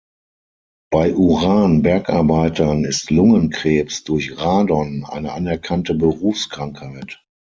Bei 0.91 1.13
Uran-Bergarbeitern 1.13 2.85
ist 2.85 3.11
Lungenkrebs 3.11 4.03
durch 4.03 4.35
Radon 4.35 5.05
eine 5.07 5.31
anerkannte 5.33 5.93
Berufskrankheit. 5.93 7.23